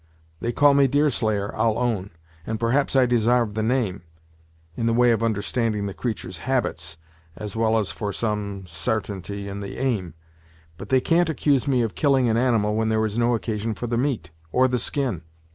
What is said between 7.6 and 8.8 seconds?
as for some